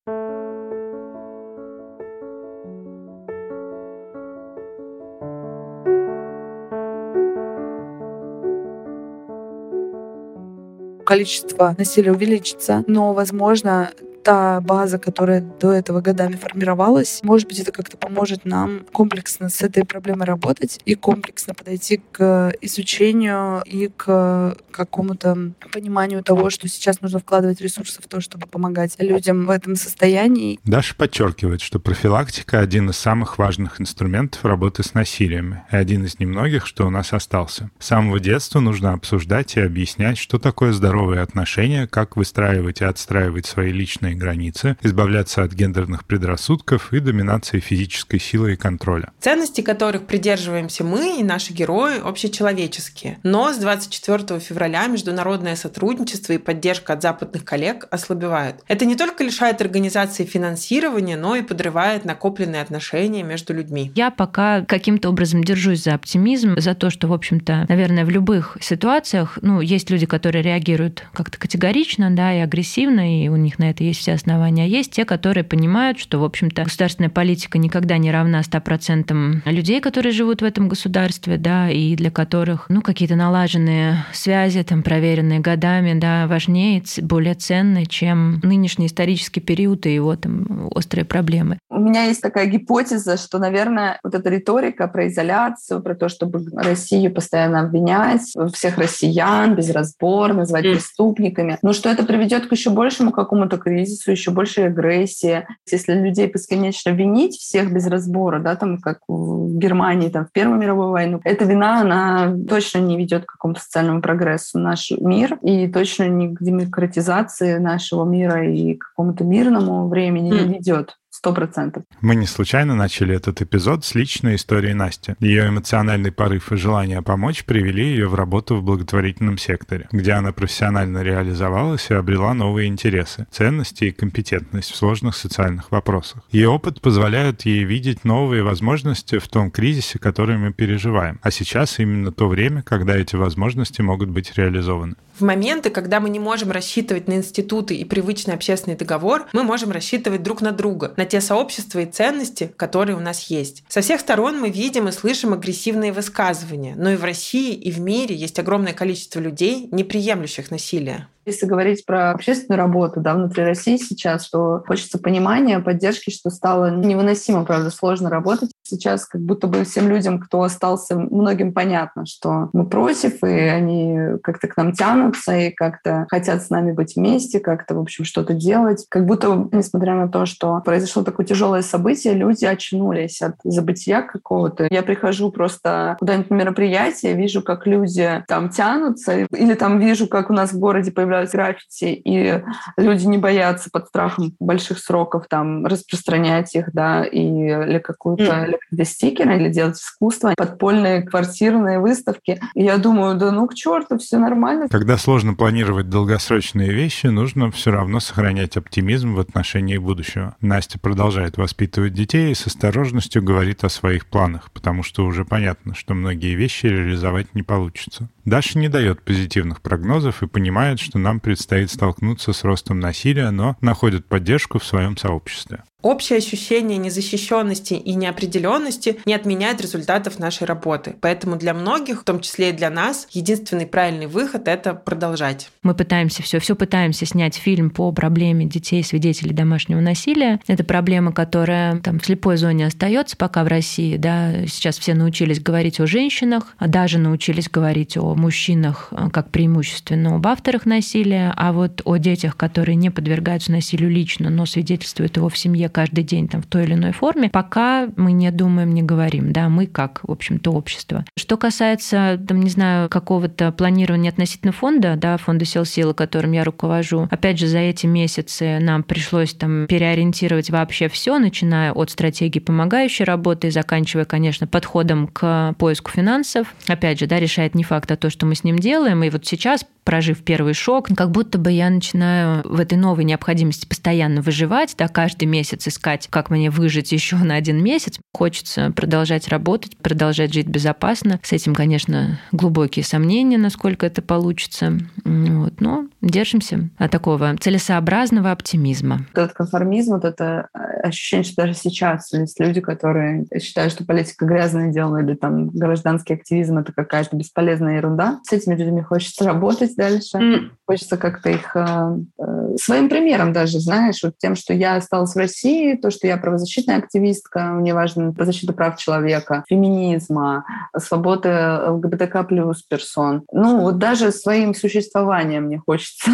Количество 11.07 11.75
насилия 11.79 12.13
увеличится, 12.13 12.85
но, 12.87 13.15
возможно, 13.15 13.93
та 14.27 14.61
база, 14.61 14.99
которая 14.99 15.41
до 15.41 15.71
этого 15.71 16.01
годами 16.01 16.35
формировалась, 16.35 17.21
может 17.23 17.47
быть, 17.47 17.61
это 17.61 17.71
как-то 17.71 17.97
поможет 17.97 18.45
нам 18.45 18.81
комплексно 18.93 19.49
с 19.49 19.63
этой 19.63 19.85
проблемой 19.85 20.27
работать 20.27 20.81
и 20.85 20.97
комплексно 20.97 21.55
подойти 21.55 22.03
к 22.11 22.53
изучению 22.61 23.63
и 23.65 23.89
к 23.97 24.57
какому-то 24.73 25.53
пониманию 25.73 26.25
того, 26.25 26.51
что 26.51 26.67
сейчас 26.67 27.01
нужно 27.03 27.21
вкладывать 27.21 27.61
ресурсы 27.61 28.03
в 28.03 28.09
то, 28.09 28.21
чтобы 28.21 28.49
помогать 28.49 28.97
людям 28.99 29.47
в 29.47 29.51
этом 29.51 29.77
состоянии. 29.77 30.59
Даша 30.65 30.97
подчеркивает, 30.97 31.61
что 31.61 31.79
профилактика— 31.79 32.59
один 32.67 32.91
из 32.91 32.97
самых 32.97 33.39
важных 33.39 33.81
инструментов 33.81 34.45
работы 34.45 34.83
с 34.83 34.93
насилием 34.93 35.61
и 35.71 35.77
один 35.77 36.05
из 36.05 36.19
немногих, 36.19 36.67
что 36.67 36.85
у 36.85 36.91
нас 36.91 37.13
остался. 37.13 37.71
С 37.79 37.87
самого 37.87 38.19
детства 38.19 38.59
нужно 38.59 38.93
обсуждать 38.93 39.57
и 39.57 39.61
объяснять, 39.61 40.19
что 40.19 40.41
такое 40.41 40.73
здоровые 40.73 41.21
отношения, 41.21 41.87
как 41.87 42.17
выстраивать 42.17 42.81
и 42.81 42.85
отстраивать 42.85 43.47
свои 43.47 43.71
личные 43.71 44.16
границы, 44.17 44.77
избавляться 44.83 45.43
от 45.43 45.53
гендерных 45.53 46.05
предрассудков 46.05 46.93
и 46.93 47.01
доминации 47.01 47.61
физической 47.61 48.19
силы 48.19 48.55
и 48.55 48.57
контроля. 48.57 49.13
Ценности, 49.21 49.61
которых 49.61 50.07
придерживаемся 50.07 50.85
мы 50.85 51.21
и 51.21 51.25
наши 51.25 51.53
герои, 51.53 52.01
общечеловеческие. 52.03 53.19
Но 53.23 53.53
с 53.53 53.59
24 53.59 54.41
февраля 54.41 54.87
международное 54.87 55.57
сотрудничество 55.57 56.33
и 56.33 56.39
поддержка 56.39 56.95
от 56.95 57.03
западных 57.03 57.45
коллег 57.45 57.87
ослабевают. 57.91 58.57
Это 58.69 58.85
не 58.85 58.97
только 58.97 59.25
лишает 59.25 59.61
организации 59.61 60.25
финансирования, 60.25 61.17
но 61.17 61.37
и 61.37 61.43
подрывает 61.43 62.05
накопленные 62.05 62.63
отношения 62.63 63.23
между 63.23 63.55
людьми. 63.55 63.93
Я 63.95 64.11
пока 64.11 64.65
каким-то 64.65 65.09
образом 65.09 65.45
держусь 65.45 65.83
за 65.83 65.95
оптимизм, 65.95 66.59
за 66.59 66.75
то, 66.75 66.91
что, 66.91 67.09
в 67.09 67.13
общем-то, 67.13 67.67
наверное, 67.69 68.05
в 68.05 68.11
любых 68.11 68.57
ситуациях, 68.61 69.39
ну, 69.43 69.61
есть 69.61 69.91
люди, 69.91 70.07
которые 70.07 70.43
реагируют 70.43 71.07
как-то 71.13 71.39
категорично, 71.39 72.11
да, 72.11 72.35
и 72.35 72.39
агрессивно, 72.39 73.25
и 73.25 73.29
у 73.29 73.37
них 73.37 73.59
на 73.59 73.71
это 73.71 73.85
есть 73.85 74.01
все 74.07 74.13
основания. 74.13 74.69
Есть 74.69 74.93
те, 74.93 75.05
которые 75.05 75.43
понимают, 75.43 75.99
что, 75.99 76.21
в 76.21 76.25
общем-то, 76.25 76.63
государственная 76.63 77.11
политика 77.11 77.59
никогда 77.59 77.99
не 77.99 78.13
равна 78.13 78.41
100% 78.41 79.43
людей, 79.47 79.81
которые 79.81 80.13
живут 80.13 80.43
в 80.43 80.45
этом 80.45 80.69
государстве, 80.69 81.39
да, 81.39 81.69
и 81.69 81.97
для 81.97 82.13
которых, 82.13 82.67
ну, 82.69 82.83
какие-то 82.83 83.17
налаженные 83.17 84.05
связи, 84.13 84.63
там, 84.63 84.85
проверенные 84.85 85.41
годами, 85.41 85.99
да, 85.99 86.29
важнее, 86.29 86.85
более 87.03 87.35
ценны, 87.35 87.85
чем 87.87 88.39
нынешний 88.45 88.87
исторический 88.87 89.41
период 89.41 89.87
и 89.87 89.95
его 89.95 90.15
там 90.15 90.69
острые 90.71 91.05
проблемы. 91.05 91.59
У 91.77 91.81
меня 91.81 92.05
есть 92.05 92.23
такая 92.23 92.47
гипотеза, 92.47 93.19
что, 93.19 93.39
наверное, 93.39 94.01
вот 94.03 94.15
эта 94.15 94.31
риторика 94.31 94.89
про 94.89 95.09
изоляцию, 95.09 95.83
про 95.83 95.95
то, 95.95 96.09
чтобы 96.09 96.43
Россию 96.57 97.13
постоянно 97.13 97.61
обвинять, 97.61 98.33
всех 98.55 98.79
россиян 98.79 99.55
без 99.55 99.71
разбора, 99.71 100.33
назвать 100.33 100.65
mm. 100.65 100.73
преступниками, 100.73 101.59
ну, 101.61 101.75
что 101.75 101.91
это 101.91 102.07
приведет 102.07 102.47
к 102.47 102.53
еще 102.53 102.71
большему 102.71 103.13
какому-то 103.13 103.59
кризису 103.59 104.11
еще 104.11 104.31
больше 104.31 104.63
агрессии. 104.63 105.47
Если 105.71 105.93
людей 105.93 106.33
бесконечно 106.33 106.91
винить 106.91 107.37
всех 107.37 107.71
без 107.71 107.87
разбора, 107.87 108.41
да, 108.41 108.57
там, 108.57 108.79
как 108.79 109.01
в 109.07 109.59
Германии, 109.59 110.09
там, 110.09 110.25
в 110.25 110.33
Первую 110.33 110.59
мировую 110.59 110.93
войну, 110.93 111.21
эта 111.25 111.45
вина, 111.45 111.83
она 111.83 112.35
точно 112.49 112.79
не 112.79 112.97
ведет 112.97 113.27
к 113.27 113.33
какому-то 113.33 113.61
социальному 113.61 114.01
прогрессу 114.01 114.59
наш 114.59 114.93
мир 114.93 115.39
и 115.43 115.69
точно 115.69 116.09
не 116.09 116.35
к 116.35 116.43
демократизации 116.43 117.59
нашего 117.59 118.07
мира 118.07 118.51
и 118.51 118.77
к 118.77 118.89
какому-то 118.89 119.25
мирному 119.25 119.89
времени 119.89 120.33
mm. 120.33 120.47
не 120.47 120.55
ведет. 120.55 120.97
Сто 121.17 121.33
процентов. 121.33 121.85
Мы 122.03 122.15
не 122.15 122.27
случайно 122.27 122.75
начали 122.75 123.15
этот 123.15 123.41
эпизод 123.41 123.87
с 123.87 123.95
личной 123.95 124.35
истории 124.35 124.75
Насти. 124.75 125.15
Ее 125.19 125.49
эмоциональный 125.49 126.13
порыв 126.13 126.53
и 126.53 126.57
желание 126.57 127.01
помочь 127.01 127.47
привели 127.47 127.87
ее 127.87 128.07
в 128.07 128.15
работу 128.15 128.57
в 128.57 128.63
благотворительном 128.63 129.39
секторе, 129.39 129.89
где 129.93 130.13
она 130.13 130.33
профессионально 130.33 131.03
реализовалась 131.03 131.91
и 131.91 131.95
обрела 131.95 132.35
новые 132.35 132.69
интересы, 132.69 133.27
ценности 133.31 133.85
и 133.85 133.93
компетентность 133.93 134.71
в 134.71 134.77
сложных 134.77 135.17
социальных 135.17 135.71
вопросах. 135.71 136.23
Ее 136.33 136.51
опыт 136.51 136.83
позволяет 136.83 137.47
ей 137.47 137.65
видеть 137.65 138.05
новые 138.05 138.43
возможности 138.43 139.19
в 139.19 139.27
том 139.27 139.51
кризисе, 139.51 139.99
который 139.99 140.37
мы 140.37 140.53
переживаем. 140.53 141.19
А 141.23 141.31
сейчас 141.31 141.79
именно 141.79 142.13
то 142.13 142.29
время, 142.29 142.63
когда 142.63 142.95
эти 142.95 143.17
возможности 143.17 143.81
могут 143.81 144.11
быть 144.11 144.37
реализованы. 144.37 144.97
В 145.19 145.23
моменты, 145.23 145.71
когда 145.71 145.99
мы 145.99 146.11
не 146.11 146.19
можем 146.19 146.51
рассчитывать 146.51 147.09
на 147.09 147.15
институты 147.15 147.75
и 147.75 147.87
привычный 147.87 148.35
общественный 148.35 148.77
договор, 148.77 149.25
мы 149.33 149.45
можем 149.45 149.71
рассчитывать 149.71 150.23
друг 150.23 150.43
на 150.43 150.53
друга, 150.53 150.93
на 150.99 151.07
те 151.07 151.23
сообщества 151.23 151.79
и 151.79 151.87
ценности, 151.87 152.53
которые 152.57 152.99
у 152.99 153.01
нас 153.01 153.31
есть. 153.31 153.65
Со 153.67 153.81
всех 153.81 154.01
сторон 154.01 154.39
мы 154.39 154.51
видим 154.51 154.89
и 154.89 154.93
слышим 154.93 155.33
агрессивные 155.33 155.95
высказывания, 155.95 156.75
но 156.77 156.91
и 156.91 156.97
в 156.97 157.05
России, 157.05 157.55
и 157.55 157.71
в 157.71 157.81
мире 157.81 158.15
есть 158.15 158.39
огромное 158.39 158.75
количество 158.75 159.19
людей, 159.19 159.71
не 159.73 159.85
приемлющих 159.85 160.51
насилия. 160.51 161.09
Если 161.25 161.47
говорить 161.47 161.87
про 161.87 162.13
общественную 162.13 162.59
работу 162.59 163.01
да, 163.01 163.15
внутри 163.15 163.43
России 163.43 163.79
сейчас, 163.79 164.25
что 164.25 164.63
хочется 164.67 164.99
понимания, 164.99 165.59
поддержки, 165.61 166.11
что 166.11 166.31
стало 166.31 166.77
невыносимо, 166.77 167.45
правда, 167.45 167.71
сложно 167.71 168.11
работать. 168.11 168.51
Сейчас 168.67 169.07
как 169.07 169.21
будто 169.21 169.47
бы 169.47 169.65
всем 169.65 169.89
людям, 169.89 170.19
кто 170.19 170.43
остался, 170.43 170.97
многим 170.97 171.53
понятно, 171.53 172.07
что 172.07 172.51
мы 172.53 172.69
против, 172.69 173.23
и 173.23 173.29
они 173.29 174.19
как-то 174.23 174.49
к 174.49 174.57
нам 174.57 174.73
тянутся, 174.73 175.37
и 175.37 175.51
как-то 175.51 176.07
хотят 176.09 176.43
с 176.43 176.51
нами 176.51 176.73
быть 176.73 176.97
вместе, 176.97 177.41
как-то, 177.41 177.75
в 177.75 177.81
общем, 177.81 178.05
что-то 178.05 178.35
делать. 178.35 178.87
Как 178.89 179.07
будто, 179.07 179.49
несмотря 179.53 179.95
на 179.95 180.09
то, 180.09 180.27
что 180.27 180.61
произошло 180.65 181.03
такое 181.03 181.27
тяжелое 181.27 181.63
событие, 181.63 182.15
люди 182.15 182.45
очнулись 182.45 183.23
от 183.23 183.37
забытия 183.45 184.03
какого-то. 184.03 184.67
Я 184.71 184.83
прихожу 184.83 185.31
просто 185.31 185.97
куда-нибудь 185.99 186.31
на 186.31 186.35
мероприятие, 186.35 187.15
вижу, 187.15 187.43
как 187.43 187.67
люди 187.67 188.25
там 188.27 188.51
тянутся, 188.51 189.27
или 189.33 189.55
там 189.55 189.79
вижу, 189.79 190.09
как 190.09 190.31
у 190.31 190.33
нас 190.33 190.53
в 190.53 190.59
городе 190.59 190.91
появляются 190.91 191.37
граффити, 191.37 192.01
и 192.05 192.43
люди 192.77 193.07
не 193.07 193.19
боятся 193.19 193.71
под 193.71 193.87
страхом 193.89 194.35
больших 194.41 194.79
сроков 194.79 195.27
там 195.29 195.67
распространять 195.67 196.55
их, 196.55 196.73
да, 196.73 197.05
и, 197.05 197.21
или 197.21 197.79
какую-то 197.79 198.47
mm. 198.57 198.77
или 198.77 198.85
стикеры, 198.85 199.37
или 199.37 199.49
делать 199.49 199.77
искусство, 199.77 200.35
подпольные 200.37 201.03
квартирные 201.03 201.81
выставки. 201.81 202.41
И 202.55 202.65
я 202.65 202.79
думаю, 202.79 203.17
да 203.17 203.31
ну 203.31 203.47
к 203.47 203.55
черту, 203.55 203.99
все 203.99 204.19
нормально. 204.19 204.69
Когда 204.69 204.99
сложно 204.99 205.35
планировать 205.35 205.89
долгосрочные 205.89 206.73
вещи, 206.73 207.07
нужно 207.07 207.51
все 207.51 207.71
равно 207.71 208.01
сохранять 208.01 208.57
оптимизм 208.57 209.15
в 209.15 209.21
отношении 209.21 209.79
будущего. 209.79 210.37
Настя 210.41 210.79
продолжает 210.79 211.37
воспитывать 211.37 211.93
детей 211.93 212.33
и 212.33 212.35
с 212.35 212.47
осторожностью 212.47 213.23
говорит 213.23 213.65
о 213.65 213.69
своих 213.69 214.07
планах, 214.07 214.51
потому 214.53 214.83
что 214.83 215.05
уже 215.05 215.25
понятно, 215.25 215.75
что 215.75 215.95
многие 215.95 216.35
вещи 216.35 216.67
реализовать 216.67 217.35
не 217.35 217.43
получится. 217.43 218.09
Даша 218.25 218.59
не 218.59 218.69
дает 218.69 219.03
позитивных 219.03 219.63
прогнозов 219.63 220.23
и 220.23 220.27
понимает, 220.27 220.81
что 220.81 220.99
нам 220.99 221.21
предстоит 221.21 221.71
столкнуться 221.71 222.33
с 222.33 222.45
ростом 222.45 222.81
насилия, 222.81 223.31
но 223.31 223.57
находит 223.61 224.07
поддержку 224.07 224.59
в 224.59 224.65
своем 224.65 224.97
сообществе. 224.97 225.63
Общее 225.83 226.19
ощущение 226.19 226.79
незащищенности 226.79 227.75
и 227.75 227.95
неопределенности 227.95 228.99
не 229.05 229.15
отменяет 229.15 229.61
результатов 229.61 230.19
нашей 230.19 230.45
работы. 230.45 230.97
Поэтому 231.01 231.37
для 231.37 231.53
многих, 231.55 232.01
в 232.01 232.05
том 232.05 232.21
числе 232.21 232.51
и 232.51 232.53
для 232.53 232.71
нас, 232.71 233.07
единственный 233.13 233.67
правильный 233.67 234.07
выход— 234.07 234.49
это 234.49 234.75
продолжать. 234.75 235.51
Мы 235.63 235.75
пытаемся 235.75 236.23
все, 236.23 236.41
все 236.41 236.57
пытаемся 236.57 237.05
снять 237.05 237.37
фильм 237.37 237.71
по 237.71 237.93
проблеме 237.93 238.47
детей, 238.47 238.83
свидетелей 238.83 239.33
домашнего 239.33 239.81
насилия. 239.81 240.41
Это 240.49 240.65
проблема, 240.65 241.13
которая 241.13 241.79
там 241.81 242.01
в 242.01 242.07
слепой 242.07 242.37
зоне 242.39 242.67
остается 242.67 243.17
пока 243.17 243.45
в 243.45 243.49
России. 243.49 243.97
Да? 243.97 244.47
Сейчас 244.47 244.79
все 244.79 244.95
научились 244.95 245.41
говорить 245.41 245.79
о 245.79 245.87
женщинах, 245.87 246.57
а 246.59 246.69
даже 246.69 246.99
научились 246.99 247.51
говорить 247.51 247.97
о 247.99 248.15
мужчинах 248.15 248.89
э, 248.91 249.11
как 249.13 249.31
преимущественно 249.31 250.17
об 250.17 250.27
авторах 250.27 250.65
насилия, 250.65 251.33
а 251.37 251.53
вот 251.53 251.83
о 251.85 251.97
детях, 251.99 252.37
которые 252.37 252.77
не 252.77 252.91
подвергаются 252.91 253.53
насилию 253.53 253.91
лично, 253.91 254.31
но 254.31 254.47
свидетельствуют 254.47 255.17
его 255.17 255.29
в 255.29 255.37
семье 255.37 255.69
каждый 255.77 256.05
день 256.05 256.27
там, 256.27 256.41
в 256.41 256.47
той 256.47 256.65
или 256.65 256.73
иной 256.73 256.93
форме, 256.93 257.29
пока 257.29 257.87
мы 257.97 258.13
не 258.13 258.31
думаем, 258.31 258.73
не 258.73 258.83
говорим. 258.83 259.31
Да, 259.31 259.51
мы 259.51 259.67
как, 259.67 260.01
в 260.03 260.11
общем-то, 260.11 260.51
общество. 260.51 261.05
Что 261.19 261.37
касается, 261.37 262.19
там, 262.27 262.41
не 262.41 262.49
знаю, 262.49 262.89
какого-то 262.89 263.53
планирования 263.53 264.11
относительно 264.11 264.53
фонда, 264.53 264.97
да, 264.97 265.19
фонда 265.19 265.45
сил 265.45 265.67
силы, 265.67 265.93
которым 265.93 266.33
я 266.33 266.45
руковожу, 266.45 267.09
опять 267.11 267.39
же, 267.39 267.47
за 267.47 267.59
эти 267.59 267.85
месяцы 267.85 268.59
нам 268.59 268.85
пришлось 268.85 269.35
там 269.35 269.67
переориентировать 269.67 270.49
вообще 270.49 270.89
все, 270.89 271.19
начиная 271.19 271.73
от 271.73 271.91
стратегии 271.91 272.39
помогающей 272.39 273.05
работы 273.05 273.51
заканчивая, 273.51 274.07
конечно, 274.07 274.47
подходом 274.47 275.09
к 275.09 275.55
поиску 275.59 275.91
финансов. 275.91 276.55
Опять 276.69 277.01
же, 277.01 277.07
да, 277.07 277.21
решает 277.21 277.55
не 277.55 277.65
факт, 277.65 277.91
а 277.91 277.97
то, 277.97 278.09
что 278.09 278.25
мы 278.25 278.35
с 278.35 278.45
ним 278.45 278.59
делаем. 278.59 279.05
И 279.05 279.11
вот 279.11 279.27
сейчас 279.27 279.67
прожив 279.87 280.23
первый 280.25 280.53
шок, 280.53 280.89
как 280.95 281.13
будто 281.13 281.39
бы 281.39 281.51
я 281.53 281.71
начинаю 281.71 282.43
в 282.45 282.61
этой 282.61 282.77
новой 282.77 283.05
необходимости 283.05 283.67
постоянно 283.67 284.21
выживать, 284.21 284.75
да, 284.77 284.89
каждый 284.89 285.27
месяц 285.27 285.69
искать, 285.69 286.09
как 286.11 286.29
мне 286.29 286.51
выжить 286.51 286.91
еще 286.93 287.17
на 287.17 287.37
один 287.37 287.63
месяц. 287.63 287.99
Хочется 288.13 288.73
продолжать 288.75 289.29
работать, 289.29 289.77
продолжать 289.79 290.35
жить 290.35 290.49
безопасно. 290.49 291.21
С 291.23 291.33
этим, 291.33 291.55
конечно, 291.55 292.19
глубокие 292.33 292.85
сомнения, 292.85 293.39
насколько 293.39 293.87
это 293.87 294.03
получится. 294.03 294.79
Вот, 295.05 295.61
но 295.61 295.87
держимся 296.03 296.69
от 296.79 296.91
такого 296.91 297.37
целесообразного 297.39 298.33
оптимизма. 298.33 299.07
Этот 299.13 299.35
конформизм, 299.35 299.93
вот 299.93 300.05
это 300.05 300.49
ощущение, 300.83 301.25
что 301.25 301.43
даже 301.43 301.55
сейчас 301.55 302.13
есть 302.13 302.41
люди, 302.41 302.61
которые 302.61 303.27
считают, 303.41 303.73
что 303.73 303.85
политика 303.85 304.27
грязное 304.27 304.73
дело 304.73 305.01
или 305.01 305.15
там 305.15 305.51
гражданский 305.51 306.15
активизм— 306.15 306.59
это 306.59 306.73
какая-то 306.73 307.15
бесполезная 307.17 307.77
ерунда. 307.77 308.19
С 308.25 308.33
этими 308.33 308.57
людьми 308.57 308.83
хочется 308.83 309.25
работать, 309.25 309.76
дальше. 309.77 310.19
Mm. 310.19 310.51
Хочется 310.67 310.97
как-то 310.97 311.31
их 311.31 311.55
э, 311.55 311.97
э, 312.19 312.57
своим 312.57 312.89
примером 312.89 313.33
даже, 313.33 313.61
знаешь, 313.61 314.03
вот 314.03 314.19
тем, 314.19 314.35
что 314.35 314.53
я 314.53 314.77
осталась 314.77 315.15
в 315.15 315.19
России, 315.19 315.77
то, 315.77 315.91
что 315.91 316.07
я 316.07 316.17
правозащитная 316.17 316.79
активистка, 316.79 317.45
мне 317.53 317.75
важно 317.75 318.15
защита 318.19 318.53
прав 318.53 318.77
человека, 318.77 319.45
феминизма, 319.49 320.45
свободы 320.77 321.29
ЛГБТК 321.69 322.25
плюс 322.25 322.63
персон. 322.63 323.25
Ну, 323.33 323.61
вот 323.61 323.79
даже 323.79 324.11
своим 324.11 324.55
существованием 324.55 325.45
мне 325.45 325.59
хочется 325.59 326.11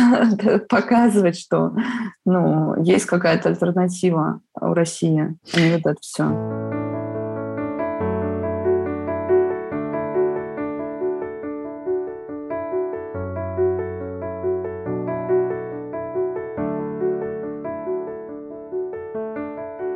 показывать, 0.69 1.39
что 1.39 1.75
ну, 2.27 2.83
есть 2.83 3.07
какая-то 3.07 3.49
альтернатива 3.49 4.41
у 4.61 4.75
России, 4.75 5.37
а 5.55 5.61
не 5.61 5.73
вот 5.73 5.87
это 5.87 5.97
все. 6.01 6.72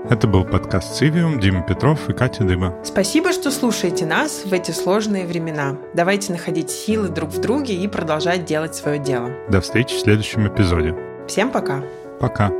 Это 0.09 0.29
был 0.29 0.45
подкаст 0.45 0.95
«Цивиум», 0.95 1.41
Дима 1.41 1.63
Петров 1.63 2.09
и 2.09 2.13
Катя 2.13 2.45
Дыба. 2.45 2.79
Спасибо, 2.85 3.33
что 3.33 3.51
слушаете 3.51 4.07
нас 4.07 4.45
в 4.45 4.53
эти 4.53 4.71
сложные 4.71 5.27
времена. 5.27 5.77
Давайте 5.95 6.33
находить 6.33 6.71
силы 6.71 7.09
друг 7.09 7.31
в 7.31 7.41
друге 7.41 7.75
и 7.75 7.89
продолжать 7.89 8.45
делать 8.45 8.77
свое 8.77 9.01
дело. 9.01 9.31
До 9.51 9.61
встречи 9.61 9.97
в 9.97 10.01
следующем 10.01 10.47
эпизоде. 10.47 10.95
Всем 11.27 11.51
пока. 11.51 11.83
Пока. 12.21 12.53